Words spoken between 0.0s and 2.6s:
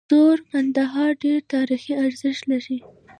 زوړ کندهار ډیر تاریخي ارزښت